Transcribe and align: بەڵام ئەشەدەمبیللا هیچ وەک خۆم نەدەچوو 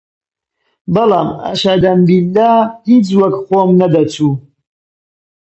بەڵام 0.93 1.29
ئەشەدەمبیللا 1.45 2.51
هیچ 2.87 3.07
وەک 3.19 3.35
خۆم 3.45 3.69
نەدەچوو 3.81 4.33